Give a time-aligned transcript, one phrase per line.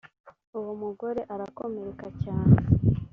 [0.57, 2.55] uwo mugore arakomereka cyane